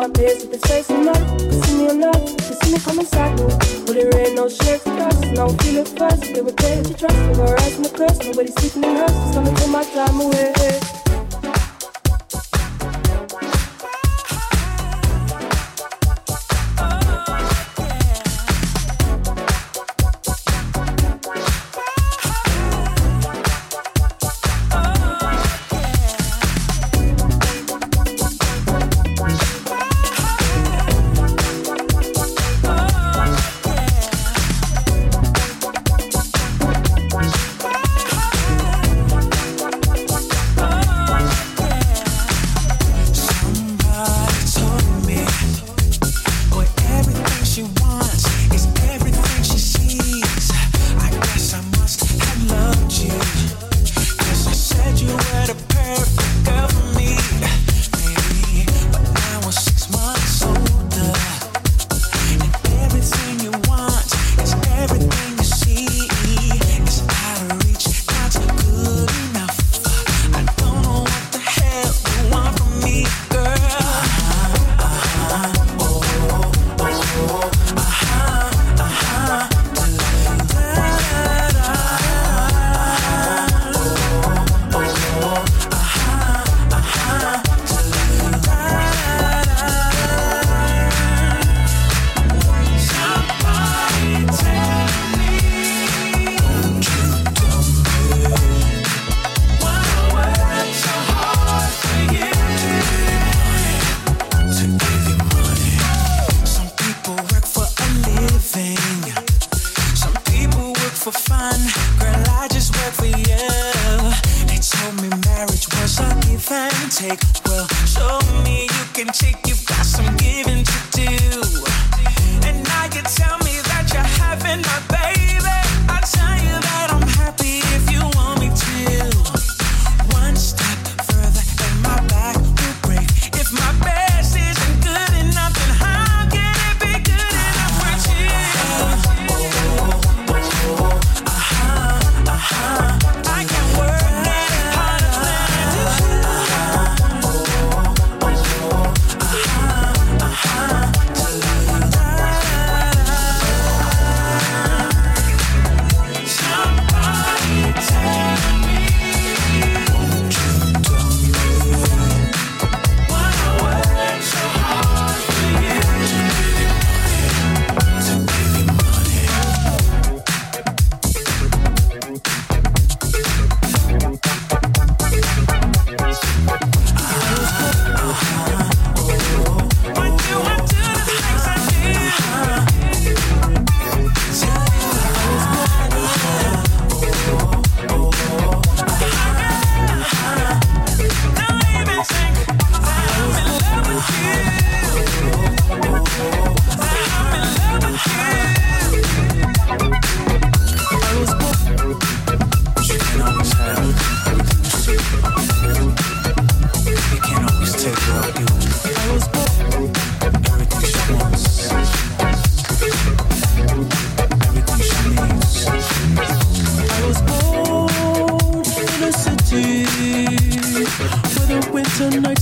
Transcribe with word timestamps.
can't 0.00 0.16
pierce 0.16 0.42
if 0.42 0.52
it's 0.52 0.66
facing 0.66 1.06
up. 1.08 1.16
Cause 1.16 1.62
see 1.62 1.78
me 1.78 1.90
or 1.90 1.94
not, 1.94 2.14
cause 2.14 2.58
see 2.60 2.72
me 2.72 2.78
coming 2.80 3.06
cycle. 3.06 3.48
But 3.86 3.94
there 3.94 4.16
ain't 4.18 4.34
no 4.34 4.48
shakes 4.48 4.82
trust, 4.84 5.22
no 5.32 5.48
feel 5.62 5.82
it 5.82 5.88
first. 5.88 6.34
They 6.34 6.42
were 6.42 6.52
paid 6.52 6.84
to 6.86 6.94
trust, 6.94 7.16
no 7.38 7.44
rise 7.44 7.76
in 7.76 7.82
the 7.82 7.90
curse. 7.90 8.18
Nobody's 8.18 8.54
sleeping 8.54 8.90
in 8.90 8.96
hers. 8.96 9.10
it's 9.12 9.34
gonna 9.36 9.68
my 9.68 9.84
time 9.84 10.20
away. 10.20 11.03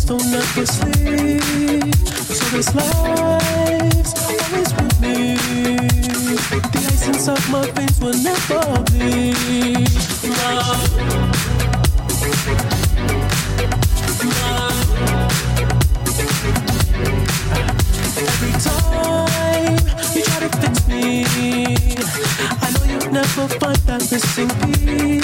just 0.02 0.08
don't 0.08 0.30
let 0.32 0.56
me 0.56 0.64
sleep. 0.66 1.94
So 2.16 2.56
this 2.56 2.74
life's 2.74 4.12
always 4.24 4.74
with 4.74 5.00
me. 5.00 5.36
The 6.72 6.82
essence 6.86 7.28
of 7.28 7.50
my 7.50 7.66
face 7.72 8.00
will 8.00 8.14
never 8.22 8.82
be 8.92 9.34
Every 18.24 18.52
time 18.60 19.78
you 20.14 20.22
try 20.22 20.40
to 20.40 20.48
fix 20.58 20.88
me, 20.88 21.24
I 22.60 22.70
know 22.72 22.84
you'll 22.92 23.12
never 23.12 23.48
find 23.58 23.76
that 23.86 24.00
missing 24.10 24.50
piece. 24.72 25.21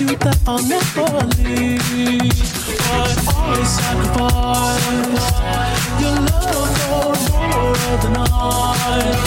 you 0.00 0.06
that 0.16 0.38
I'll 0.46 0.62
never 0.66 1.04
leave. 1.42 1.80
But 2.88 3.16
always 3.34 3.68
sacrifice 3.68 4.86
your 6.00 6.16
love 6.26 6.70
for 6.80 7.40
more 7.48 7.96
the 8.02 8.10
night. 8.10 9.18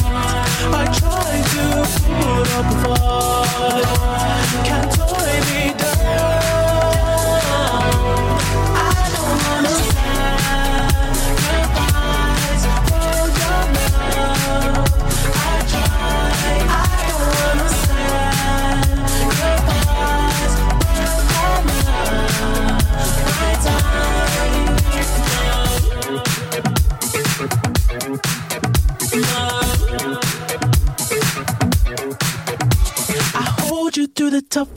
I 0.72 0.86
try 1.00 1.32
to 1.54 1.64
put 2.06 2.48
up 2.56 2.66
a 2.66 2.96
fight. 2.96 3.39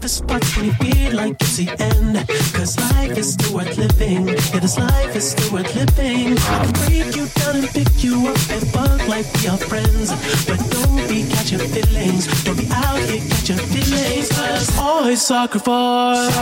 is 0.05 0.23
what 0.23 0.43
we 0.57 0.71
feel 0.71 1.15
like 1.15 1.37
it's 1.41 1.57
the 1.57 1.69
end. 1.79 2.27
Cause 2.55 2.79
life 2.93 3.17
is 3.17 3.35
still 3.35 3.55
worth 3.57 3.77
living. 3.77 4.29
Yeah, 4.29 4.61
this 4.61 4.79
life 4.79 5.15
is 5.15 5.31
still 5.31 5.53
worth 5.53 5.75
living. 5.75 6.37
I 6.39 6.65
can 6.65 6.73
break 6.87 7.17
you 7.17 7.27
down 7.27 7.57
and 7.57 7.69
pick 7.69 8.03
you 8.03 8.29
up 8.29 8.39
and 8.51 8.63
fuck 8.73 9.09
like 9.09 9.27
we 9.35 9.49
are 9.49 9.59
friends. 9.59 10.11
But 10.47 10.59
don't 10.71 11.09
be 11.09 11.29
catching 11.29 11.59
feelings. 11.59 12.45
Don't 12.45 12.57
be 12.57 12.69
out 12.73 12.99
here 12.99 13.23
catching 13.29 13.59
feelings. 13.59 14.29
Cause 14.31 14.79
always 14.79 15.23
sucker 15.23 15.59
sacrifice. 15.59 16.33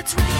that's 0.00 0.14
right. 0.14 0.39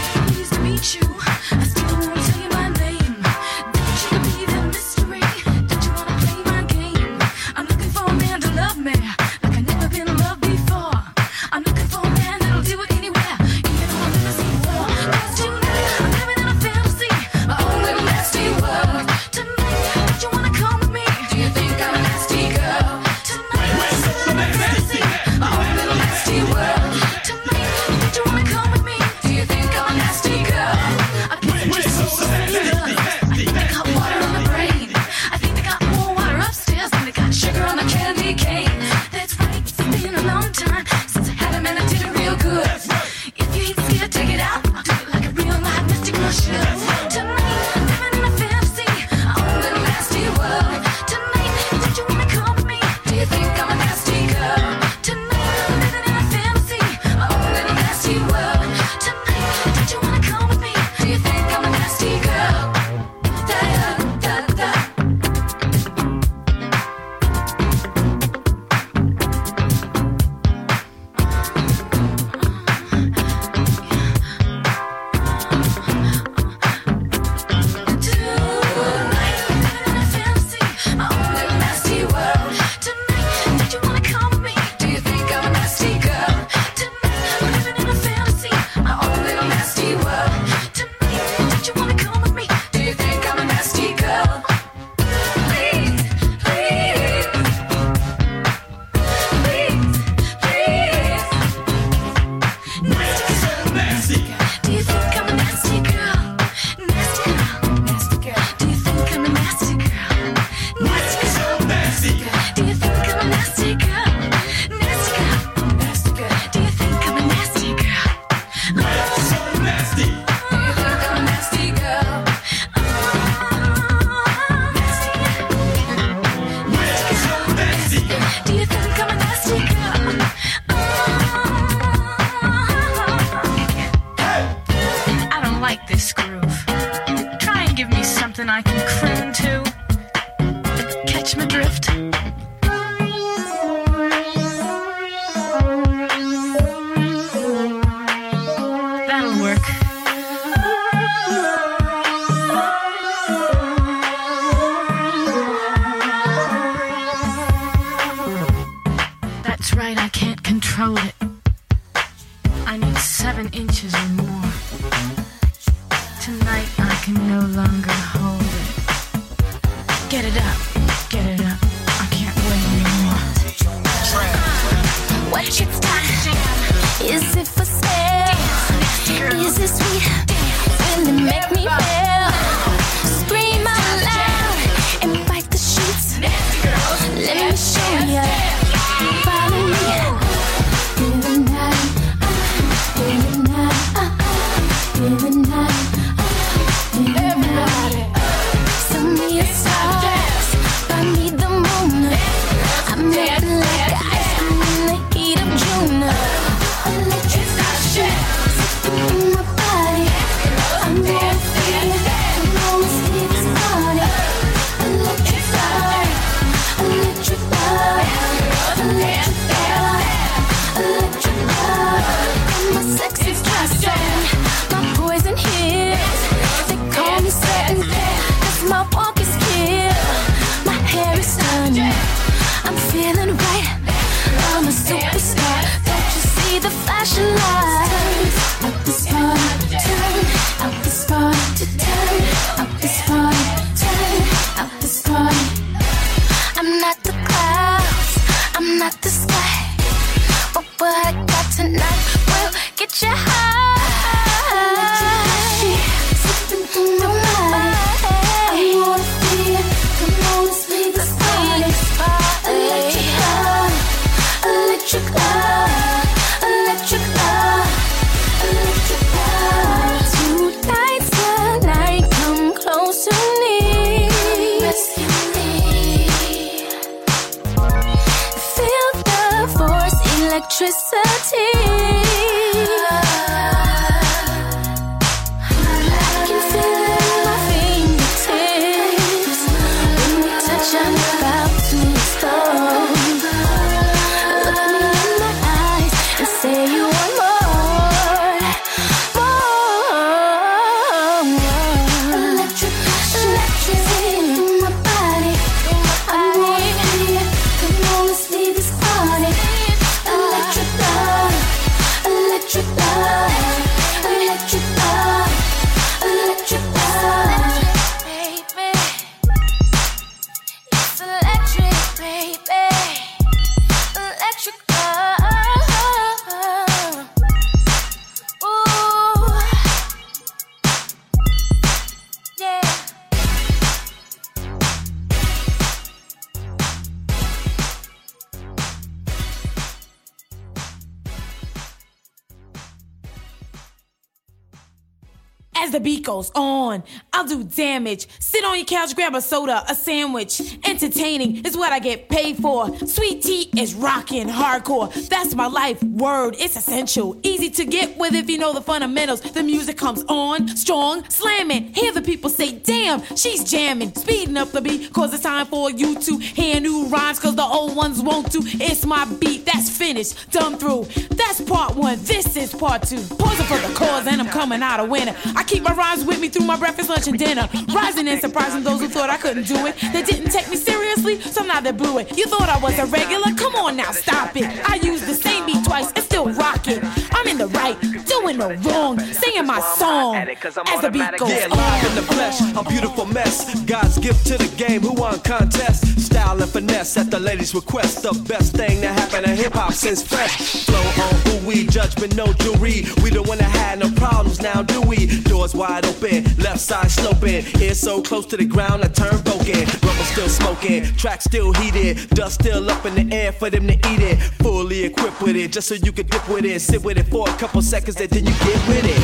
Goes 346.11 346.33
on, 346.35 346.83
I'll 347.13 347.25
do 347.25 347.45
damage. 347.45 348.09
Sit 348.19 348.45
on 348.45 348.57
your 348.57 348.65
couch, 348.65 348.97
grab 348.97 349.15
a 349.15 349.23
soda, 349.23 349.63
a 349.69 349.77
sandwich. 349.77 350.41
Entertaining 350.67 351.47
is 351.47 351.57
what 351.57 351.73
I 351.73 351.79
get 351.79 352.09
paid 352.09 352.39
for. 352.39 352.77
Sweet 352.85 353.23
Tee 353.23 353.49
is 353.57 353.75
rocking 353.75 354.27
hardcore. 354.27 354.93
That's 355.09 355.37
my 355.37 355.47
life. 355.47 355.81
Word, 355.85 356.35
it's 356.41 356.57
essential. 356.57 357.17
Easy 357.23 357.49
to 357.51 357.65
get 357.65 357.97
with 357.97 358.15
if 358.17 358.29
you 358.29 358.39
know 358.39 358.53
the 358.53 358.61
fundamentals. 358.61 359.21
The 359.21 359.45
music 359.45 359.77
comes 359.77 360.03
on, 360.09 360.49
strong, 360.49 361.09
slamming. 361.09 361.75
Hear 361.75 361.93
the 361.93 362.03
people 362.03 362.29
say, 362.29 362.59
damn, 362.59 363.05
she's 363.15 363.49
jamming. 363.49 363.95
Speeding 363.95 364.37
up 364.37 364.51
the 364.51 364.61
beat, 364.61 364.93
cause 364.93 365.15
it's 365.15 365.23
time 365.23 365.47
for 365.47 365.71
you 365.71 365.95
to 366.01 366.19
hear 366.19 366.59
new 366.59 366.87
rhymes, 366.87 367.21
cause 367.21 367.37
the 367.37 367.45
old 367.45 367.77
ones 367.77 368.03
won't 368.03 368.33
do. 368.33 368.41
It's 368.45 368.85
my 368.85 369.05
beat, 369.05 369.47
that's 369.47 369.71
finished, 369.71 370.33
done 370.33 370.59
through. 370.59 370.87
That's 371.11 371.41
part 371.43 371.77
one, 371.77 372.01
this 372.03 372.37
is 372.37 372.53
part 372.53 372.83
two. 372.83 373.01
Pausing 373.15 373.47
for 373.47 373.59
the 373.59 373.73
cause, 373.77 374.09
and 374.09 374.21
I'm 374.21 374.29
coming 374.29 374.61
out 374.61 374.81
a 374.81 374.85
winner. 374.85 375.15
I 375.37 375.45
keep 375.45 375.63
my 375.63 375.73
rhymes 375.73 376.00
with 376.05 376.21
me 376.21 376.29
through 376.29 376.47
my 376.47 376.57
breakfast, 376.57 376.89
lunch, 376.89 377.07
and 377.09 377.19
dinner. 377.19 377.49
Rising 377.75 378.09
and 378.09 378.21
surprising 378.21 378.63
those 378.63 378.81
who 378.81 378.89
thought 378.89 379.11
I 379.11 379.17
couldn't 379.17 379.47
do 379.47 379.67
it. 379.67 379.77
They 379.93 380.03
didn't 380.03 380.31
take 380.31 380.49
me 380.51 380.57
seriously, 380.57 381.21
so 381.21 381.43
now 381.45 381.61
they 381.61 381.73
blew 381.73 381.99
it. 381.99 382.17
You 382.17 382.27
thought 382.27 382.49
I 382.49 382.59
was 382.59 382.79
a 382.79 382.87
regular? 382.87 383.35
Come 383.37 383.55
on 383.57 383.77
now, 383.77 383.91
stop 383.93 384.37
it. 384.37 384.45
I 384.69 384.77
use 384.77 385.03
the 385.07 385.15
same 385.15 385.47
beat 385.47 385.65
twice 385.65 385.93
and 385.93 386.05
still 386.05 386.29
rock 386.31 386.69
it. 386.69 386.83
I'm 387.13 387.27
in 387.27 387.39
the 387.39 387.49
right, 387.49 387.79
doing 388.07 388.39
no 388.39 388.53
wrong, 388.53 388.99
singing 389.01 389.47
my 389.47 389.61
song 389.61 390.17
as 390.17 390.81
the 390.81 390.91
beat 390.91 391.19
goes 391.19 391.31
Yeah, 391.31 391.47
live 391.49 391.89
in 391.89 391.95
the 391.95 392.03
flesh, 392.03 392.41
a 392.41 392.65
beautiful 392.69 393.07
mess. 393.07 393.61
God's 393.65 393.99
gift 393.99 394.27
to 394.27 394.39
the 394.39 394.49
game, 394.57 394.83
who 394.83 394.93
won 394.93 395.19
contest? 395.21 396.01
Style 396.01 396.43
and 396.43 396.51
finesse 396.51 396.97
at 396.97 397.11
the 397.11 397.21
ladies' 397.21 397.55
request. 397.55 398.03
The 398.03 398.13
best 398.29 398.57
thing 398.57 398.81
that 398.81 398.99
happened 398.99 399.27
to 399.27 399.33
hip 399.35 399.55
hop 399.55 399.73
since 399.73 400.03
fresh. 400.03 400.65
Flow 400.65 400.81
on 400.81 401.15
who 401.27 401.47
we, 401.47 401.67
judgment, 401.67 402.17
no 402.17 402.33
jury. 402.35 402.85
We 403.03 403.11
don't 403.11 403.29
wanna 403.29 403.45
have 403.45 403.79
no 403.79 403.91
problems 403.93 404.41
now, 404.41 404.63
do 404.63 404.81
we? 404.83 405.07
Doors 405.23 405.55
wide 405.55 405.85
open, 405.87 405.90
left 406.39 406.61
side 406.61 406.91
sloping. 406.91 407.45
Ear 407.61 407.75
so 407.75 408.03
close 408.03 408.27
to 408.27 408.37
the 408.37 408.45
ground, 408.45 408.85
I 408.85 408.89
turn 408.89 409.21
broken. 409.23 409.61
Rubber 409.83 410.05
still 410.05 410.29
smoking, 410.29 410.85
track 410.97 411.23
still 411.23 411.53
heated. 411.53 412.09
Dust 412.11 412.41
still 412.41 412.71
up 412.71 412.85
in 412.87 412.95
the 412.95 413.15
air 413.15 413.33
for 413.33 413.51
them 413.51 413.67
to 413.67 413.75
eat 413.75 414.01
it. 414.01 414.17
Fully 414.43 414.85
equipped 414.85 415.21
with 415.21 415.37
it, 415.37 415.53
just 415.53 415.69
so 415.69 415.75
you 415.75 415.93
can 415.93 416.07
dip 416.07 416.29
with 416.29 416.45
it. 416.45 416.61
Sit 416.61 416.83
with 416.83 416.99
it 416.99 417.07
for 417.07 417.29
a 417.29 417.33
couple 417.35 417.63
seconds, 417.63 418.01
and 418.01 418.11
then 418.11 418.27
you 418.27 418.33
get 418.33 418.69
with 418.69 418.85
it. 418.85 419.03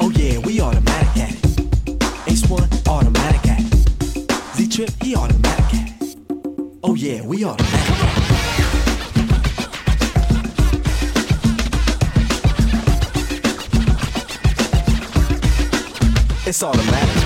Oh 0.00 0.10
yeah, 0.14 0.38
we 0.38 0.60
automatic 0.60 1.22
at 1.22 1.30
it. 1.30 1.42
Aceyalone, 2.26 2.88
automatic 2.88 3.50
at 3.50 3.60
it. 3.60 4.54
Z-Trip, 4.56 4.90
he 5.02 5.16
automatic 5.16 5.74
at 5.74 6.02
it. 6.02 6.16
Oh 6.82 6.94
yeah, 6.94 7.22
we 7.22 7.44
automatic 7.44 7.87
It's 16.58 16.64
automatic. 16.64 17.17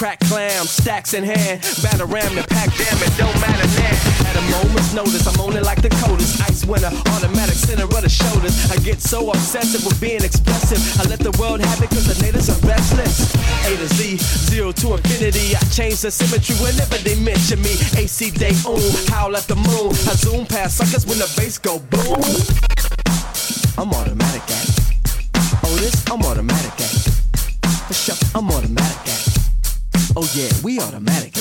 Crack 0.00 0.20
clam, 0.20 0.64
stacks 0.64 1.12
in 1.12 1.24
hand. 1.24 1.60
Batter 1.84 2.06
ram 2.06 2.34
the 2.34 2.40
pack, 2.48 2.72
damn 2.72 2.96
it, 3.04 3.12
don't 3.20 3.36
matter 3.36 3.68
now. 3.76 4.24
At 4.24 4.32
a 4.32 4.40
moment's 4.48 4.94
notice, 4.94 5.28
I'm 5.28 5.38
on 5.44 5.58
it 5.58 5.62
like 5.62 5.82
the 5.82 5.90
coldest. 6.00 6.40
Ice 6.48 6.64
winter, 6.64 6.88
automatic 7.12 7.52
center 7.52 7.84
of 7.84 8.00
the 8.00 8.08
shoulders. 8.08 8.56
I 8.72 8.80
get 8.80 9.02
so 9.02 9.28
obsessive 9.28 9.84
with 9.84 10.00
being 10.00 10.24
expressive. 10.24 10.80
I 10.96 11.04
let 11.04 11.20
the 11.20 11.36
world 11.36 11.60
have 11.60 11.82
it 11.84 11.90
cause 11.90 12.08
the 12.08 12.16
natives 12.24 12.48
are 12.48 12.56
restless. 12.64 13.28
A 13.68 13.76
to 13.76 13.88
Z, 13.92 14.16
zero 14.48 14.72
to 14.72 14.96
infinity. 14.96 15.52
I 15.52 15.60
change 15.68 16.00
the 16.00 16.10
symmetry 16.10 16.56
whenever 16.64 16.96
they 17.04 17.20
mention 17.20 17.60
me. 17.60 17.76
Aceyalone, 18.00 19.04
howl 19.12 19.36
at 19.36 19.44
the 19.52 19.56
moon. 19.56 19.92
I 20.08 20.16
zoom 20.16 20.46
past 20.46 20.78
suckers 20.80 21.04
when 21.04 21.18
the 21.20 21.28
bass 21.36 21.60
go 21.60 21.76
boom. 21.92 22.24
I'm 23.76 23.92
automatic 23.92 24.48
at. 24.48 24.64
Oh, 25.60 25.76
this, 25.76 25.92
I'm 26.08 26.24
automatic 26.24 26.72
at. 26.72 27.04
For 27.84 27.92
sure, 27.92 28.16
I'm 28.32 28.48
automatic. 28.48 28.89
Oh 30.16 30.28
yeah, 30.34 30.50
we 30.64 30.80
automatic 30.80 31.39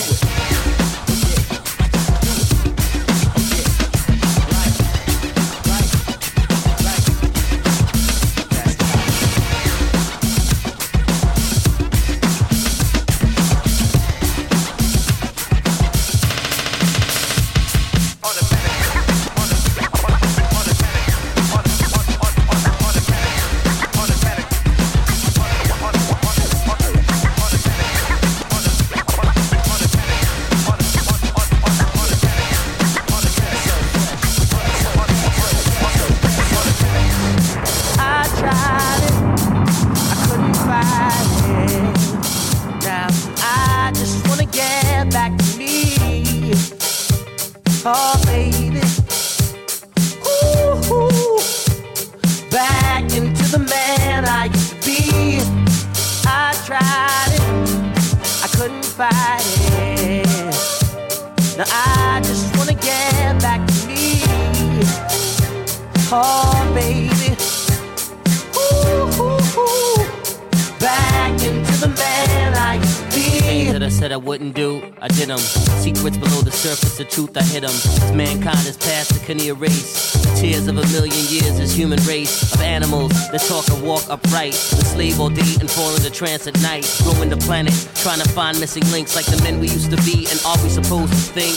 the 77.00 77.06
truth 77.06 77.38
I 77.38 77.44
hid 77.44 77.64
them. 77.64 78.18
Mankind 78.18 78.68
is 78.68 78.76
past, 78.76 79.16
it 79.16 79.24
can 79.24 79.40
erase. 79.40 80.12
The 80.12 80.36
tears 80.36 80.68
of 80.68 80.78
a 80.78 80.86
million 80.92 81.16
years, 81.32 81.58
this 81.58 81.74
human 81.74 81.98
race 82.04 82.54
of 82.54 82.62
animals 82.62 83.12
that 83.32 83.40
talk 83.48 83.66
and 83.70 83.82
walk 83.82 84.04
upright. 84.10 84.54
Slave 84.54 85.18
all 85.20 85.30
day 85.30 85.56
and 85.62 85.72
fall 85.72 85.96
into 85.96 86.12
trance 86.12 86.46
at 86.46 86.60
night. 86.62 86.84
Roaming 87.06 87.30
the 87.30 87.38
planet, 87.38 87.74
trying 87.96 88.20
to 88.20 88.28
find 88.28 88.60
missing 88.60 88.84
links 88.92 89.16
like 89.16 89.26
the 89.26 89.42
men 89.44 89.62
we 89.62 89.70
used 89.70 89.92
to 89.92 89.98
be. 90.04 90.28
And 90.30 90.40
are 90.46 90.62
we 90.62 90.68
supposed 90.68 91.14
to 91.14 91.20
think? 91.40 91.56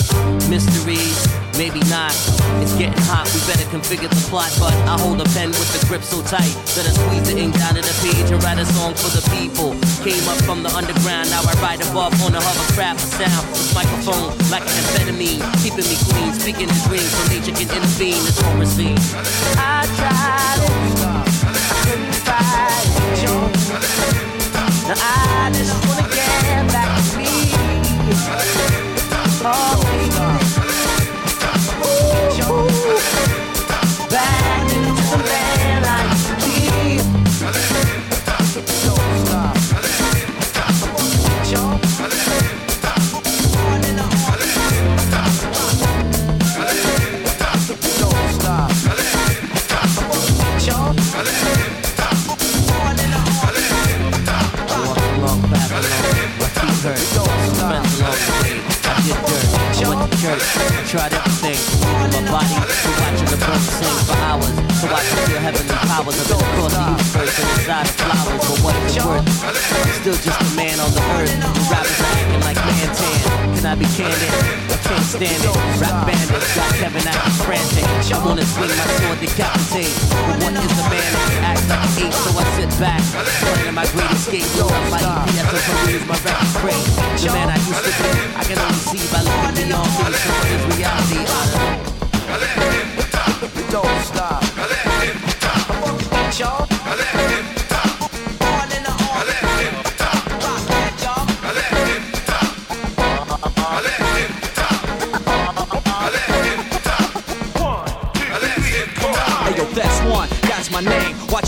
Mysteries, 0.49 1.26
maybe 1.59 1.80
not. 1.90 2.12
It's 2.62 2.74
getting 2.76 2.98
hot, 3.09 3.26
we 3.34 3.40
better 3.48 3.66
configure 3.68 4.09
the 4.09 4.22
plot. 4.28 4.50
But 4.59 4.74
I 4.88 4.96
hold 5.00 5.20
a 5.20 5.28
pen 5.36 5.50
with 5.50 5.70
the 5.74 5.80
grip 5.86 6.03
so 6.03 6.22
tight 6.22 6.53
that 6.76 6.84
I 6.86 6.92
squeeze 6.92 7.26
the 7.28 7.36
ink 7.38 7.59
down 7.59 7.74
to 7.74 7.82
the 7.82 7.96
page 8.05 8.30
and 8.30 8.42
write 8.42 8.59
a 8.59 8.66
song 8.66 8.94
for 8.94 9.11
the 9.11 9.22
people. 9.34 9.74
Came 10.05 10.24
up 10.28 10.38
from 10.44 10.62
the 10.62 10.70
underground, 10.72 11.30
now 11.30 11.42
I 11.42 11.55
ride 11.61 11.82
above 11.82 12.14
on 12.22 12.34
a 12.34 12.40
hovercraft 12.40 13.03
of 13.05 13.11
sound. 13.18 13.44
This 13.53 13.74
microphone 13.74 14.34
like 14.50 14.64
an 14.64 14.74
amphetamine, 14.80 15.42
keeping 15.62 15.86
me 15.86 15.96
clean, 16.11 16.30
speaking 16.34 16.68
the 16.68 16.78
dreams 16.88 17.11
so 17.11 17.22
nature 17.30 17.55
can 17.55 17.68
intervene. 17.68 18.22
It's 18.26 18.42
all 18.42 18.57
received. 18.57 19.03
I 19.59 19.86
tried 19.96 20.61
I 21.12 21.76
couldn't 21.84 22.14
fight 22.26 22.92
it. 22.96 23.62
Now 24.88 24.98
I 24.98 25.50
just 25.55 25.72
wanna 25.86 26.09
get 26.11 26.72
back 26.72 26.90
to 26.98 27.16
me. 27.18 27.30
Oh, 29.44 30.01
earth. 71.22 71.70
Rappers 71.70 72.00
are 72.02 72.12
acting 72.18 72.42
like 72.42 72.58
man 72.58 72.88
tan. 72.94 73.18
Can 73.54 73.64
I 73.66 73.74
be 73.78 73.86
candid? 73.94 74.32
I 74.70 74.76
can't 74.82 75.06
stand 75.06 75.42
it. 75.42 75.54
Rap 75.78 76.06
bandits 76.06 76.50
got 76.56 76.70
Kevin 76.78 77.06
acting 77.06 77.38
frantic. 77.46 77.86
I 77.86 78.18
wanna 78.24 78.44
swing 78.44 78.74
my 78.74 78.86
sword, 78.98 79.18
decapitate. 79.22 79.94
But 80.26 80.36
what 80.42 80.52
is 80.58 80.78
a 80.78 80.86
man 80.90 81.12
acts 81.46 81.66
like 81.70 81.82
an 81.86 81.92
ape? 82.02 82.12
So 82.12 82.30
I 82.34 82.44
sit 82.58 82.72
back, 82.82 83.02
planning 83.40 83.74
my 83.74 83.86
great 83.94 84.10
escape. 84.10 84.48
Load 84.58 84.72
up 84.72 84.84
my 84.90 85.00
EPS 85.00 85.38
and 85.38 85.62
peruse 85.66 86.06
my 86.10 86.18
record 86.26 86.52
crate. 86.58 86.86
The 87.22 87.30
man 87.30 87.48
I 87.50 87.58
used 87.62 87.84
to 87.86 87.92
be, 88.02 88.10
I 88.34 88.42
can 88.44 88.58
only 88.58 88.82
see 88.90 89.04
by 89.12 89.20
looking 89.22 89.54
beyond 89.62 89.90
things. 89.94 90.18
So 90.18 90.30
what 90.34 90.46
is 90.50 90.62
reality? 90.74 91.22
Don't 93.70 94.04
stop. 94.04 94.32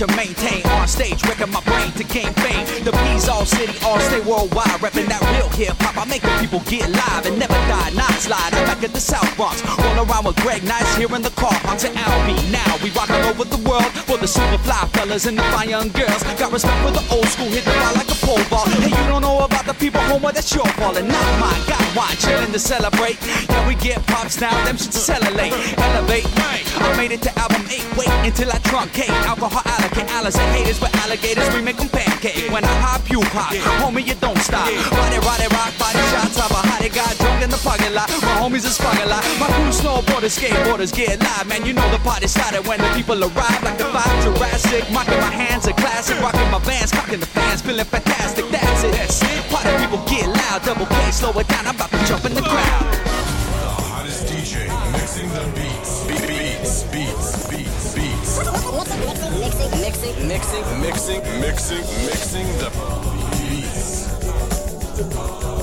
Maintain 0.08 0.33
B's 3.14 3.28
all 3.28 3.46
city, 3.46 3.78
all 3.86 4.00
stay 4.00 4.18
worldwide, 4.26 4.82
repping 4.82 5.06
that 5.06 5.22
real 5.30 5.46
hip 5.54 5.78
hop. 5.78 5.94
I 5.94 6.04
make 6.10 6.22
the 6.22 6.34
people 6.42 6.58
get 6.66 6.90
live 6.90 7.26
and 7.26 7.38
never 7.38 7.54
die, 7.70 7.94
not 7.94 8.10
slide. 8.18 8.50
I'm 8.50 8.66
back 8.66 8.82
at 8.82 8.90
the 8.90 8.98
South 8.98 9.30
Bronx, 9.36 9.62
roll 9.78 10.02
around 10.02 10.26
with 10.26 10.34
Greg 10.42 10.64
Nice 10.64 10.96
here 10.96 11.06
in 11.14 11.22
the 11.22 11.30
car. 11.38 11.54
On 11.70 11.78
to 11.78 11.88
Albie 11.94 12.42
now, 12.50 12.74
we 12.82 12.90
rockin' 12.90 13.22
over 13.30 13.46
the 13.46 13.62
world 13.62 13.86
for 14.10 14.18
the 14.18 14.26
super 14.26 14.58
fly 14.66 14.82
fellas 14.98 15.26
and 15.26 15.38
the 15.38 15.46
fine 15.54 15.70
young 15.70 15.94
girls. 15.94 16.26
Got 16.42 16.50
respect 16.50 16.74
for 16.82 16.90
the 16.90 17.04
old 17.14 17.28
school, 17.30 17.46
hit 17.46 17.62
the 17.62 17.70
bar 17.78 17.94
like 17.94 18.10
a 18.10 18.18
pole 18.18 18.42
ball. 18.50 18.66
Hey, 18.82 18.90
you 18.90 19.04
don't 19.06 19.22
know 19.22 19.38
about 19.46 19.64
the 19.64 19.74
people 19.74 20.02
home, 20.10 20.22
well, 20.22 20.34
that's 20.34 20.50
your 20.50 20.66
fault 20.74 20.98
and 20.98 21.06
not 21.06 21.30
mine. 21.38 21.62
Got 21.70 21.86
wine, 21.94 22.18
chillin' 22.18 22.50
to 22.50 22.58
celebrate. 22.58 23.22
Yeah, 23.46 23.62
we 23.68 23.78
get 23.78 24.02
pops 24.10 24.40
now, 24.40 24.50
them 24.66 24.76
shit 24.76 24.90
to 24.90 24.98
celebrate. 24.98 25.54
Elevate, 25.78 26.26
I 26.82 26.94
made 26.98 27.12
it 27.12 27.22
to 27.22 27.30
album 27.38 27.62
8, 27.70 27.78
wait 27.96 28.10
until 28.26 28.50
I 28.50 28.58
truncate. 28.66 29.14
Alcohol 29.22 29.62
allocate, 29.62 30.10
Alice 30.10 30.34
and 30.34 30.50
haters 30.50 30.80
with 30.80 30.90
alligators, 31.06 31.46
we 31.54 31.62
make 31.62 31.76
them 31.76 31.88
pancake. 31.88 32.50
When 32.50 32.64
I 32.64 32.74
hop, 32.82 33.03
you 33.10 33.20
pop, 33.34 33.52
homie, 33.82 34.06
you 34.06 34.14
don't 34.16 34.38
stop. 34.38 34.66
Body, 34.66 35.18
body, 35.20 35.46
rock, 35.52 35.72
body 35.78 35.98
shots, 36.10 36.36
top 36.36 36.50
a 36.50 36.60
hottie 36.68 36.92
got 36.94 37.16
drunk 37.18 37.42
in 37.42 37.50
the 37.50 37.58
parking 37.58 37.92
lot. 37.94 38.08
My 38.22 38.34
homies 38.40 38.64
is 38.64 38.76
sparking 38.76 39.08
lot. 39.08 39.22
My 39.38 39.46
crew 39.56 39.70
snowboarders, 39.72 40.34
skateboarders 40.38 40.92
get 40.94 41.20
live, 41.20 41.46
man. 41.46 41.64
You 41.66 41.72
know 41.74 41.88
the 41.90 41.98
party 41.98 42.26
started 42.28 42.66
when 42.66 42.78
the 42.80 42.88
people 42.94 43.18
arrive, 43.22 43.62
like 43.62 43.78
the 43.78 43.84
five 43.90 44.14
Jurassic. 44.22 44.84
Mocking 44.92 45.18
my 45.20 45.30
hands, 45.32 45.66
a 45.66 45.72
classic, 45.74 46.18
rocking 46.20 46.50
my 46.50 46.58
vans, 46.60 46.90
cocking 46.92 47.20
the 47.20 47.26
fans, 47.26 47.62
feeling 47.62 47.84
fantastic. 47.84 48.48
That's 48.50 48.84
it. 48.84 48.92
That's 48.92 49.22
it. 49.22 49.42
Party 49.50 49.70
people 49.82 50.00
get 50.06 50.26
loud, 50.28 50.62
double 50.64 50.86
K, 50.86 51.10
slow 51.10 51.32
it 51.40 51.48
down. 51.48 51.66
I'm 51.66 51.74
about 51.76 51.90
to 51.90 51.98
jump 52.06 52.24
in 52.24 52.34
the 52.34 52.42
crowd. 52.42 52.84
The 52.92 53.70
hottest 53.84 54.26
DJ 54.26 54.68
mixing 54.92 55.28
the 55.30 55.44
beats. 55.54 56.04
Be- 56.06 56.24
Beats, 56.24 56.82
beats, 56.92 57.48
beats, 57.48 57.63
Mixing, 58.44 59.80
mixing, 59.80 60.28
mixing, 60.28 60.80
mixing, 60.80 61.22
mixing 61.40 61.84
mixing 62.06 62.46
the 62.58 62.70
beats. 63.48 65.53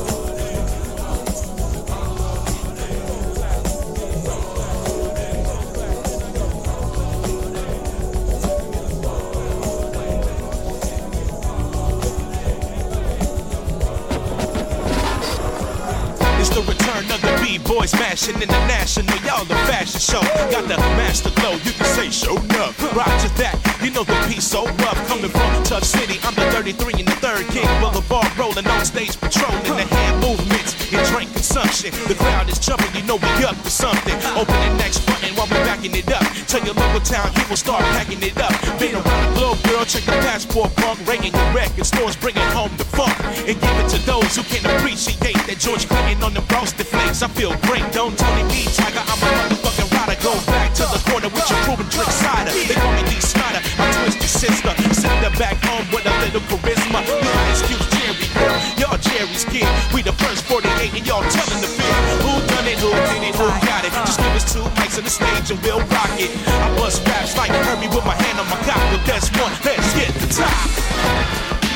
The 17.19 17.33
B-boy 17.43 17.85
smashing 17.85 18.41
international. 18.41 19.17
Y'all 19.27 19.43
the 19.45 19.55
fashion 19.67 19.99
show. 19.99 20.21
Got 20.51 20.67
the 20.67 20.77
master 20.95 21.31
glow. 21.35 21.53
You 21.63 21.71
can 21.73 21.85
say 21.85 22.09
show 22.09 22.37
up. 22.63 22.71
Roger 22.95 23.31
that. 23.41 23.59
You 23.83 23.91
know 23.91 24.03
the 24.03 24.15
piece 24.27 24.47
so 24.47 24.65
rough. 24.85 24.99
Coming 25.07 25.29
from 25.29 25.63
Tough 25.63 25.83
City. 25.83 26.19
I'm 26.23 26.35
the 26.35 26.47
33 26.51 26.93
and 26.99 27.07
the 27.07 27.17
third 27.19 27.47
king. 27.49 27.67
Boulevard 27.81 28.31
rolling 28.37 28.67
on 28.67 28.85
stage 28.85 29.19
patrolling 29.19 29.63
the 29.63 29.83
hand 29.83 30.21
movements 30.21 30.75
and 30.93 31.05
drink 31.07 31.29
consumption. 31.51 31.91
The 32.07 32.15
crowd 32.15 32.49
is 32.49 32.59
jumping. 32.59 32.93
You 32.95 33.03
know 33.03 33.15
we 33.15 33.43
up 33.43 33.59
to 33.63 33.69
something. 33.69 34.15
Open 34.39 34.55
the 34.55 34.73
next 34.79 35.05
button 35.05 35.35
while 35.35 35.47
we 35.47 35.59
backing 35.67 35.93
it 35.95 36.07
up. 36.11 36.23
Tell 36.47 36.63
your 36.63 36.75
local 36.75 37.01
town 37.01 37.33
people 37.33 37.57
start 37.57 37.81
packing 37.99 38.23
it 38.23 38.37
up. 38.39 38.55
Been 38.79 38.95
around 38.95 39.21
the 39.27 39.35
globe, 39.35 39.59
girl. 39.63 39.83
Check 39.83 40.03
the 40.03 40.15
passport 40.23 40.73
bunk. 40.77 40.99
Ringing 41.07 41.33
your 41.33 41.51
record 41.53 41.85
stores, 41.85 42.15
bringing 42.15 42.47
home 42.55 42.71
the 42.77 42.85
funk 42.85 43.15
and 43.47 43.59
give 43.59 43.77
it 43.83 43.89
to 43.89 43.99
those 44.05 44.35
who 44.35 44.43
can 44.43 44.63
appreciate 44.63 45.39
that 45.47 45.57
George 45.59 45.87
Clinton 45.87 46.23
on 46.23 46.33
the 46.33 46.41
frosted 46.47 46.87
flakes. 46.87 47.21
I 47.21 47.27
feel 47.27 47.51
great. 47.67 47.83
Don't 47.91 48.17
Tony 48.17 48.43
B. 48.47 48.63
Tiger. 48.71 49.03
I'm 49.03 49.19
a 49.19 49.27
motherfucking 49.35 49.70
rider. 50.07 50.21
Go 50.21 50.33
back 50.47 50.73
to 50.75 50.83
the 50.83 50.99
corner 51.09 51.29
with 51.29 51.49
your 51.49 51.59
proven 51.65 51.87
drink 51.89 52.09
cider. 52.09 52.51
They 52.51 52.75
call 52.75 52.93
me 52.93 53.03
Dee 53.09 53.21
Snider. 53.21 53.61
My 53.77 53.89
twisted 54.01 54.29
sister. 54.29 54.73
Sitting 54.93 55.21
there 55.21 55.35
back 55.37 55.57
home 55.63 55.85
with 55.91 56.05
a 56.05 56.13
little 56.25 56.41
charisma. 56.49 57.01
You 57.05 57.31
excuse 57.49 57.85
Jerry, 57.93 58.27
girl. 58.37 58.57
Y'all 58.79 58.97
Jerry's 58.97 59.45
kid. 59.45 59.67
We 59.93 60.01
the 60.01 60.13
first 60.13 60.45
48 60.45 60.93
and 60.97 61.05
y'all 61.05 61.25
telling 61.29 61.61
the 61.61 61.69
fib. 61.69 61.93
Who 62.25 62.33
done 62.47 62.67
it? 62.67 62.79
Who 62.79 62.91
did 62.91 63.23
it? 63.29 63.35
Who 63.35 63.47
got 63.67 63.85
it? 63.85 63.93
Just 64.05 64.19
give 64.19 64.33
us 64.33 64.45
two 64.45 64.65
mics 64.77 64.97
on 64.97 65.03
the 65.03 65.13
stage 65.13 65.51
and 65.51 65.59
we'll 65.61 65.83
rock 65.93 66.13
it. 66.17 66.31
I 66.47 66.69
bust 66.77 67.05
raps 67.07 67.37
like 67.37 67.51
Herbie 67.51 67.89
with 67.89 68.05
my 68.05 68.15
hand 68.15 68.39
on 68.39 68.47
my 68.49 68.59
cock. 68.65 68.81
But 68.91 69.03
that's 69.05 69.29
one. 69.37 69.53
Let's 69.65 69.93
get 69.93 70.11
the 70.17 70.29
top. 70.29 71.11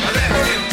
Go 0.06 0.65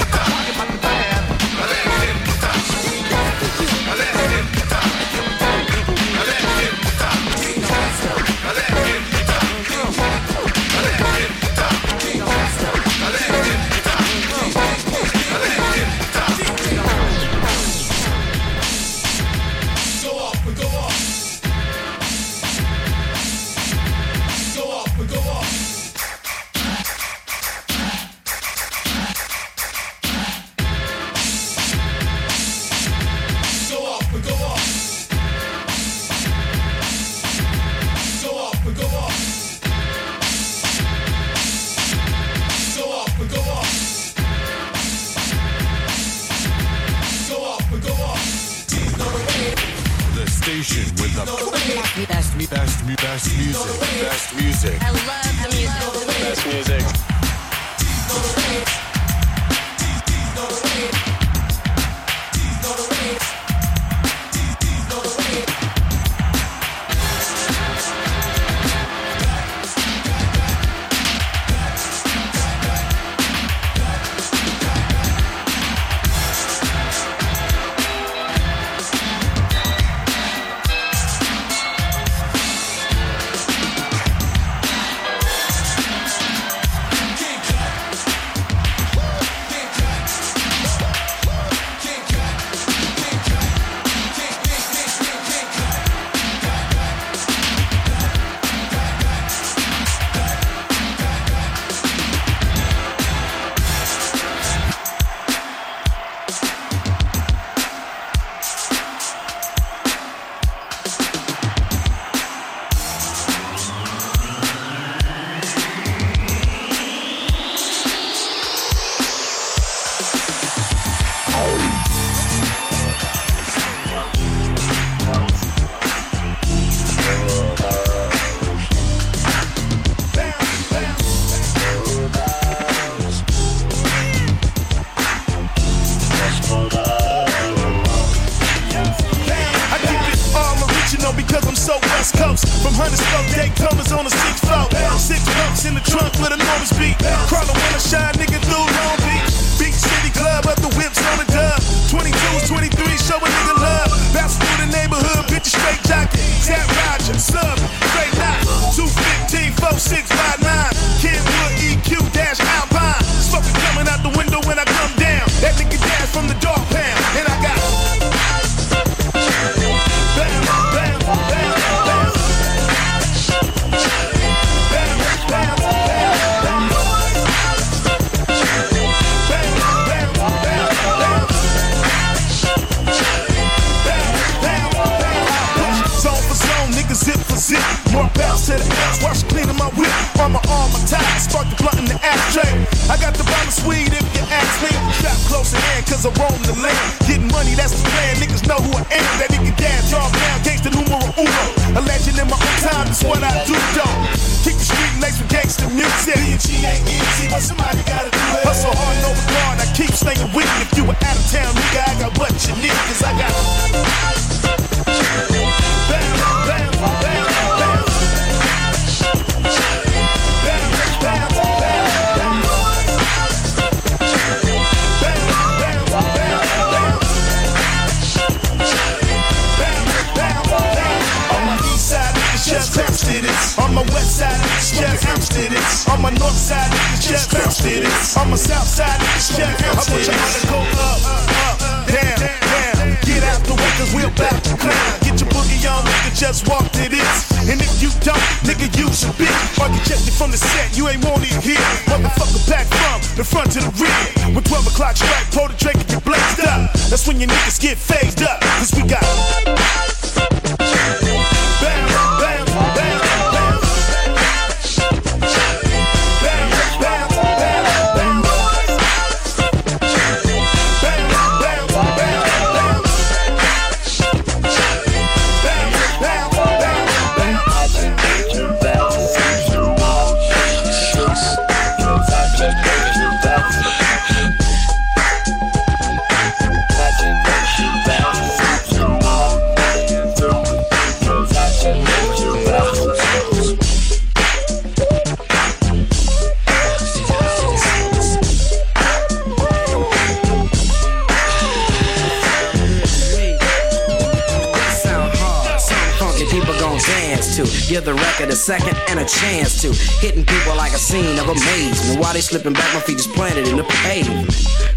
and 308.93 309.01
a 309.01 309.09
chance 309.09 309.63
to. 309.63 309.73
Hitting 310.05 310.25
people 310.25 310.55
like 310.55 310.73
a 310.73 310.79
scene 310.79 311.19
of 311.19 311.29
amazement. 311.29 311.99
While 311.99 312.13
they 312.13 312.21
slipping 312.21 312.53
back, 312.53 312.69
my 312.75 312.81
feet 312.81 312.99
just 312.99 313.13
planted 313.15 313.49
in 313.49 313.57
the 313.57 313.65
pavement. 313.65 314.29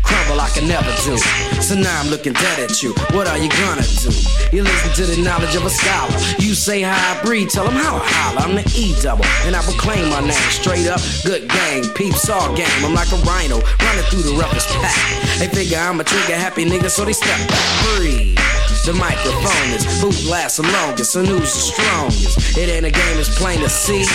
Crumble 0.04 0.40
I 0.40 0.48
can 0.56 0.68
never 0.68 0.88
do. 1.04 1.18
So 1.60 1.76
now 1.76 2.00
I'm 2.00 2.08
looking 2.08 2.32
dead 2.32 2.60
at 2.60 2.82
you. 2.82 2.94
What 3.12 3.28
are 3.28 3.38
you 3.38 3.50
gonna 3.50 3.84
do? 3.84 4.12
You 4.56 4.64
listen 4.64 4.92
to 4.96 5.06
the 5.12 5.22
knowledge 5.22 5.56
of 5.56 5.66
a 5.66 5.70
scholar. 5.70 6.16
You 6.40 6.56
say 6.56 6.82
how 6.82 6.96
I 6.96 7.22
breathe, 7.26 7.50
tell 7.50 7.66
them 7.66 7.76
how 7.76 7.98
I 7.98 8.08
holler. 8.08 8.42
I'm 8.48 8.56
the 8.56 8.64
E 8.78 8.96
double, 9.02 9.26
and 9.44 9.56
I 9.56 9.62
proclaim 9.62 10.10
my 10.10 10.22
name 10.22 10.50
straight 10.50 10.88
up. 10.88 11.02
Good 11.26 11.50
gang, 11.50 11.84
peeps 11.94 12.30
all 12.30 12.56
game. 12.56 12.80
I'm 12.86 12.94
like 12.94 13.12
a 13.12 13.20
rhino 13.28 13.60
running 13.60 14.08
through 14.08 14.24
the 14.24 14.36
roughest 14.40 14.70
pack. 14.80 14.96
They 15.40 15.48
figure 15.48 15.78
I'm 15.78 16.00
a 16.00 16.04
trigger 16.06 16.36
happy 16.36 16.64
nigga, 16.64 16.90
so 16.90 17.04
they 17.04 17.14
step 17.14 17.40
back. 17.50 17.98
Breathe. 17.98 18.45
The 18.86 18.94
microphone 18.94 19.72
is 19.74 19.84
who 20.00 20.30
lasts 20.30 20.58
the 20.58 20.64
longest 20.72 21.16
and 21.16 21.28
who's 21.28 21.42
the 21.42 21.60
strongest. 21.74 22.56
It 22.56 22.70
ain't 22.70 22.86
a 22.86 22.92
game, 22.92 23.18
it's 23.18 23.36
plain 23.36 23.60
to 23.62 23.70
see. 23.70 24.06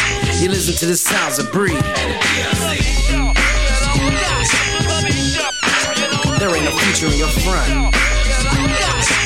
You 0.40 0.48
listen 0.48 0.76
to 0.76 0.86
the 0.86 0.96
sounds 0.96 1.40
of 1.40 1.50
breathe. 1.50 1.74
There 6.38 6.54
ain't 6.54 6.64
no 6.64 6.70
future 6.70 7.06
in 7.06 7.18
your 7.18 7.26
front. 7.42 9.19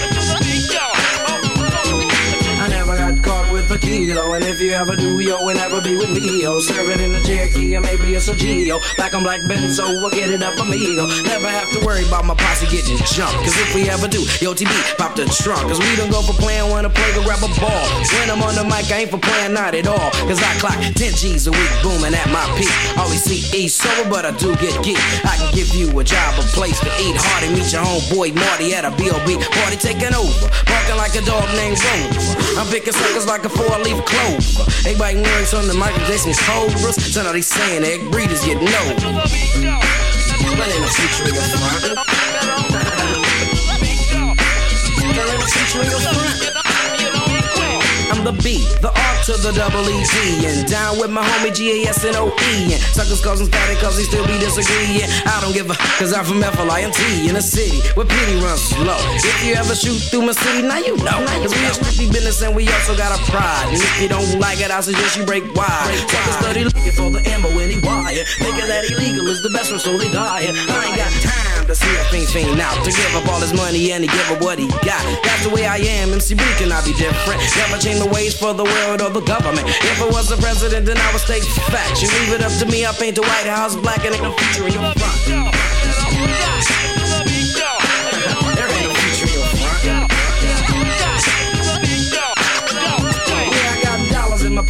Kilo, 3.79 4.35
and 4.35 4.45
if 4.45 4.61
you 4.61 4.73
ever 4.73 4.97
do, 4.97 5.21
yo, 5.21 5.45
will 5.45 5.55
never 5.55 5.81
be 5.81 5.97
with 5.97 6.13
me, 6.13 6.43
yo. 6.43 6.61
Serve 6.61 6.91
it 6.91 7.01
in 7.01 7.15
a 7.15 7.21
Cherokee, 7.25 7.77
or 7.77 7.81
maybe 7.81 8.15
it's 8.15 8.29
a 8.29 8.35
Geo. 8.37 8.81
Black 8.97 9.15
on 9.15 9.23
black 9.23 9.41
Benzo, 9.49 9.87
we'll 10.01 10.11
get 10.11 10.29
it 10.29 10.43
up, 10.43 10.59
amigo. 10.61 11.07
Never 11.25 11.49
have 11.49 11.71
to 11.73 11.81
worry 11.85 12.07
about 12.07 12.25
my 12.25 12.35
posse 12.35 12.67
getting 12.67 12.99
jumped, 13.09 13.41
cause 13.41 13.57
if 13.57 13.75
we 13.75 13.89
ever 13.89 14.09
do, 14.09 14.21
yo, 14.45 14.53
TB, 14.53 14.97
pop 14.99 15.17
the 15.17 15.25
trunk, 15.41 15.65
cause 15.69 15.81
we 15.81 15.97
don't 15.97 16.11
go 16.11 16.21
for 16.21 16.37
playing, 16.37 16.69
wanna 16.69 16.91
play 16.91 17.11
to 17.17 17.23
grab 17.25 17.41
a 17.41 17.51
ball. 17.57 17.85
When 18.21 18.31
I'm 18.31 18.43
on 18.45 18.55
the 18.55 18.65
mic, 18.65 18.91
I 18.93 19.09
ain't 19.09 19.11
for 19.11 19.19
playing, 19.19 19.55
not 19.55 19.75
at 19.75 19.87
all, 19.87 20.11
cause 20.29 20.43
I 20.43 20.53
clock 20.61 20.77
10 20.77 20.95
G's 20.95 21.47
a 21.47 21.53
week, 21.53 21.73
booming 21.83 22.13
at 22.13 22.29
my 22.29 22.45
peak. 22.61 22.71
Always 23.01 23.25
see 23.25 23.41
E 23.57 23.69
sober, 23.69 24.09
but 24.11 24.27
I 24.27 24.33
do 24.37 24.53
get 24.61 24.77
geek. 24.85 25.01
I 25.25 25.41
can 25.41 25.51
give 25.57 25.73
you 25.75 25.89
a 25.99 26.05
job, 26.05 26.37
a 26.39 26.45
place 26.53 26.79
to 26.81 26.91
eat. 27.01 27.17
Hardy, 27.17 27.49
meet 27.57 27.73
your 27.73 27.83
homeboy 27.83 28.35
Marty 28.37 28.75
at 28.75 28.85
a 28.85 28.93
B.O.B. 28.97 29.41
Party 29.41 29.77
taking 29.77 30.13
over, 30.13 30.47
barking 30.69 30.97
like 30.97 31.15
a 31.17 31.23
dog 31.25 31.49
named 31.57 31.79
Rover. 31.81 32.61
I'm 32.61 32.67
picking 32.69 32.93
suckers 32.93 33.27
like 33.27 33.45
a 33.45 33.49
four-leaf 33.67 34.05
clover. 34.05 34.65
They 34.83 34.95
biting 34.95 35.23
words 35.23 35.55
on 35.55 35.67
the 35.67 35.75
Michael 35.75 36.05
Jackson's 36.07 36.39
cobras. 36.41 36.97
So 37.13 37.23
now 37.23 37.33
they 37.33 37.41
saying 37.41 37.85
egg 37.85 38.11
breeders 38.11 38.45
get 38.45 38.61
no. 38.61 38.83
But 40.57 40.69
ain't 40.69 40.81
no 40.81 40.89
future 40.89 41.29
in 41.29 41.35
your 41.35 41.43
front. 41.43 41.99
Ain't 45.05 45.41
no 45.41 45.47
future 45.47 45.83
in 45.83 45.91
your 45.91 46.01
front. 46.01 46.54
The 48.25 48.33
B, 48.41 48.65
the 48.81 48.89
R 48.89 49.15
to 49.29 49.37
the 49.37 49.53
double 49.53 49.85
E 49.85 50.01
G, 50.01 50.49
and 50.49 50.65
down 50.65 50.97
with 50.97 51.13
my 51.13 51.21
homie 51.21 51.53
G 51.53 51.85
A 51.85 51.93
S 51.93 52.09
N 52.09 52.17
O 52.17 52.33
E. 52.33 52.73
And 52.73 52.81
suckers 52.81 53.21
causing 53.21 53.53
static 53.53 53.77
cause 53.85 54.01
they 54.01 54.05
still 54.09 54.25
be 54.25 54.41
disagreeing. 54.41 55.05
I 55.29 55.45
don't 55.45 55.53
give 55.53 55.69
a, 55.69 55.77
cause 56.01 56.17
I'm 56.17 56.25
from 56.25 56.41
F-L-I-N-T 56.41 57.29
in 57.29 57.37
a 57.37 57.45
city 57.45 57.85
where 57.93 58.09
pity 58.09 58.41
runs 58.41 58.65
slow. 58.65 58.97
If 59.21 59.45
you 59.45 59.53
ever 59.61 59.77
shoot 59.77 60.01
through 60.09 60.25
my 60.25 60.33
city, 60.33 60.65
now 60.65 60.81
you 60.81 60.97
know. 61.05 61.21
Cause 61.45 61.53
we 61.53 61.69
a 61.69 61.77
strictly 61.77 62.09
business 62.09 62.41
and 62.41 62.57
we 62.57 62.65
also 62.73 62.97
got 62.97 63.13
a 63.13 63.21
pride. 63.29 63.69
And 63.69 63.77
if 63.77 64.01
you 64.01 64.09
don't 64.09 64.41
like 64.41 64.65
it, 64.65 64.73
I 64.73 64.81
suggest 64.81 65.21
you 65.21 65.29
break 65.29 65.45
wide. 65.53 65.93
Suckers 66.09 66.37
study 66.41 66.65
looking 66.65 66.97
for 66.97 67.13
the 67.13 67.21
ammo 67.29 67.53
when 67.53 67.69
he 67.69 67.77
wire. 67.85 68.25
Thinking 68.41 68.69
that 68.73 68.89
illegal 68.89 69.29
is 69.29 69.45
the 69.45 69.53
best 69.53 69.69
one, 69.69 69.85
so 69.85 70.01
they 70.01 70.09
die. 70.09 70.49
I 70.49 70.81
ain't 70.89 70.97
got 70.97 71.13
time 71.21 71.69
to 71.69 71.75
see 71.77 71.93
a 71.93 72.05
fiend 72.09 72.29
fiend 72.33 72.57
out. 72.57 72.81
To 72.85 72.91
give 72.91 73.13
up 73.21 73.29
all 73.29 73.41
his 73.45 73.53
money 73.53 73.93
and 73.93 74.01
to 74.01 74.09
give 74.09 74.29
up 74.33 74.41
what 74.41 74.57
he 74.57 74.65
got. 74.81 75.05
That's 75.29 75.45
the 75.45 75.53
way 75.53 75.69
I 75.69 75.77
am, 76.01 76.09
MC 76.09 76.33
B 76.33 76.41
cannot 76.57 76.89
be 76.89 76.97
different. 76.97 77.37
Never 77.61 77.77
change 77.77 78.01
the 78.01 78.14
ways 78.15 78.39
for 78.39 78.55
the 78.55 78.63
world 78.63 79.03
or 79.03 79.11
the 79.11 79.21
government. 79.27 79.67
If 79.67 80.01
I 80.01 80.07
was 80.07 80.29
the 80.29 80.37
president, 80.37 80.87
then 80.87 80.97
I 80.97 81.13
would 81.13 81.21
state 81.21 81.43
facts. 81.75 82.01
You 82.01 82.09
leave 82.21 82.33
it 82.33 82.43
up 82.43 82.53
to 82.61 82.67
me, 82.67 82.87
I 82.87 82.93
paint 82.93 83.17
the 83.17 83.23
White 83.23 83.51
House 83.51 83.75
black 83.75 84.05
and 84.07 84.15
ain't 84.15 84.23
no 84.23 84.33
future 84.33 84.67
in 84.69 84.73
your 84.73 84.93
front. 84.95 86.84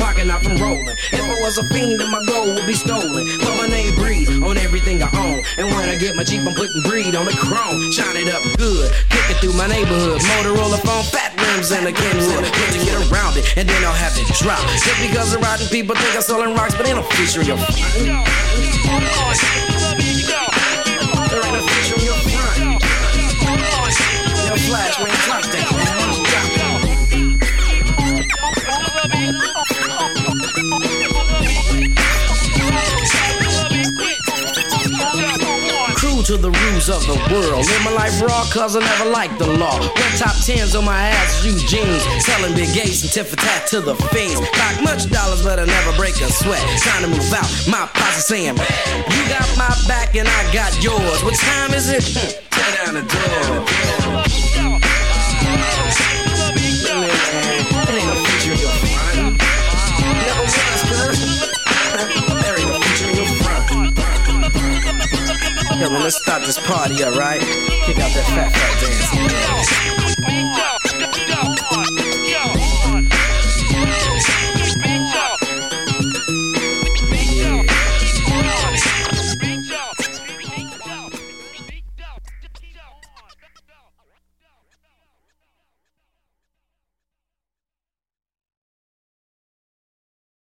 Pocket, 0.05 0.27
not 0.29 0.45
from 0.45 0.61
rolling. 0.61 0.85
If 1.17 1.25
I 1.25 1.37
was 1.41 1.57
a 1.57 1.65
fiend, 1.73 1.97
then 1.99 2.11
my 2.13 2.21
gold 2.29 2.53
would 2.53 2.67
be 2.67 2.77
stolen. 2.77 3.25
But 3.41 3.57
my 3.57 3.67
name 3.67 3.95
breed 3.97 4.29
on 4.45 4.59
everything 4.61 5.01
I 5.01 5.09
own. 5.17 5.41
And 5.57 5.73
when 5.73 5.89
I 5.89 5.97
get 5.97 6.15
my 6.15 6.25
Jeep, 6.25 6.45
I'm 6.45 6.53
putting 6.53 6.83
breed 6.85 7.17
on 7.17 7.25
the 7.25 7.33
chrome. 7.33 7.81
Shine 7.91 8.21
it 8.21 8.29
up 8.29 8.45
good, 8.61 8.93
kick 9.09 9.33
it 9.33 9.37
through 9.41 9.57
my 9.57 9.67
neighborhood. 9.67 10.21
Motorola 10.21 10.77
phone, 10.85 11.05
fat 11.09 11.33
rims, 11.41 11.73
and 11.73 11.89
a 11.89 11.93
Kenwood. 11.93 12.45
Get 12.45 12.71
to 12.77 12.81
get 12.85 12.97
around 13.09 13.41
it, 13.41 13.57
and 13.57 13.65
then 13.67 13.81
I'll 13.85 13.97
have 13.97 14.13
it 14.21 14.29
drop. 14.37 14.61
Just 14.85 15.01
because 15.01 15.33
the 15.33 15.39
rotten 15.39 15.67
people 15.69 15.97
think 15.97 16.15
I'm 16.15 16.23
selling 16.23 16.55
rocks, 16.55 16.75
but 16.77 16.87
ain't 16.87 16.97
no 17.01 17.03
future 17.17 17.41
in 17.41 17.47
your 17.47 17.57
no 17.57 17.65
future 17.65 18.45
to 36.25 36.39
the 36.39 36.51
rules 36.51 36.89
of 36.89 37.05
the 37.05 37.17
world. 37.31 37.67
Live 37.67 37.85
my 37.85 37.93
life 37.93 38.19
raw, 38.23 38.45
cause 38.51 38.77
I 38.77 38.81
never 38.81 39.11
liked 39.11 39.39
the 39.39 39.47
law. 39.47 39.79
Wear 39.79 40.11
top 40.17 40.35
tens 40.41 40.75
on 40.75 40.87
my 40.87 41.09
ass, 41.09 41.45
you 41.45 41.53
jeans. 41.69 42.03
Selling 42.25 42.55
big 42.55 42.73
gates 42.73 43.03
and 43.03 43.13
tit 43.13 43.27
for 43.27 43.37
tat 43.37 43.67
to 43.69 43.81
the 43.83 43.95
fiends. 44.09 44.41
Like 44.41 44.83
much 44.83 45.11
dollars, 45.11 45.45
but 45.45 45.59
I 45.59 45.67
never 45.67 45.95
break 45.97 46.15
a 46.23 46.33
sweat. 46.33 46.63
Time 46.81 47.03
to 47.03 47.09
move 47.09 47.33
out, 47.33 47.49
my 47.69 47.87
posse 47.93 48.23
saying, 48.23 48.57
You 48.57 49.23
got 49.29 49.49
my 49.59 49.69
back 49.87 50.17
and 50.17 50.27
I 50.27 50.53
got 50.53 50.73
yours. 50.83 51.23
What 51.23 51.35
time 51.35 51.75
is 51.75 51.91
it? 51.91 52.05
Tear 52.51 52.85
down 52.85 52.95
the 52.95 53.03
door. 53.03 54.44
let's 65.93 66.17
start 66.17 66.43
this 66.45 66.59
party, 66.59 67.05
alright? 67.05 67.41
Kick 67.41 67.99
out 67.99 68.13
that 68.13 68.27
fat 68.29 68.53
fat 68.53 68.81
dance. 68.81 69.94